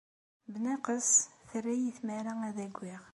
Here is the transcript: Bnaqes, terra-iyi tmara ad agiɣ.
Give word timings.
Bnaqes, 0.53 1.09
terra-iyi 1.49 1.91
tmara 1.97 2.33
ad 2.49 2.57
agiɣ. 2.65 3.03